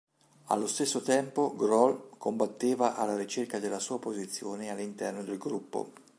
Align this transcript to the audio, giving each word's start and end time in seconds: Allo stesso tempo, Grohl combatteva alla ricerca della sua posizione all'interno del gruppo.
Allo 0.45 0.65
stesso 0.65 1.03
tempo, 1.03 1.55
Grohl 1.55 2.09
combatteva 2.17 2.95
alla 2.95 3.15
ricerca 3.15 3.59
della 3.59 3.77
sua 3.77 3.99
posizione 3.99 4.71
all'interno 4.71 5.21
del 5.23 5.37
gruppo. 5.37 5.91